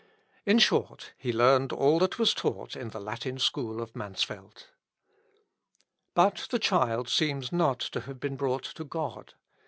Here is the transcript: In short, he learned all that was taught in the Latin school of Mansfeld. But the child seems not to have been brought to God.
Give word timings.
In 0.47 0.57
short, 0.57 1.13
he 1.15 1.31
learned 1.31 1.71
all 1.71 1.99
that 1.99 2.17
was 2.17 2.33
taught 2.33 2.75
in 2.75 2.89
the 2.89 2.99
Latin 2.99 3.37
school 3.37 3.79
of 3.79 3.95
Mansfeld. 3.95 4.65
But 6.15 6.47
the 6.49 6.57
child 6.57 7.07
seems 7.07 7.51
not 7.51 7.79
to 7.81 7.99
have 8.01 8.19
been 8.19 8.35
brought 8.35 8.63
to 8.63 8.83
God. 8.83 9.35